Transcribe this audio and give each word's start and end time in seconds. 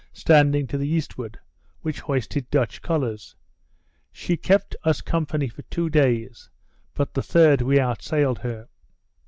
standing 0.13 0.65
to 0.65 0.79
the 0.79 0.87
eastward, 0.87 1.39
which 1.81 1.99
hoisted 1.99 2.49
Dutch 2.49 2.81
colours. 2.81 3.35
She 4.11 4.35
kept 4.35 4.75
us 4.83 4.99
company 4.99 5.47
for 5.47 5.61
two 5.69 5.91
days, 5.91 6.49
but 6.95 7.13
the 7.13 7.21
third 7.21 7.61
we 7.61 7.77
outsailed 7.77 8.39
her. 8.39 8.67